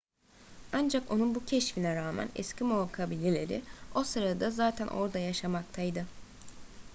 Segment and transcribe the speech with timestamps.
[0.73, 3.61] ancak onun bu keşfine rağmen eskimo kabileleri
[3.95, 6.05] o sırada zaten orada yaşamaktaydı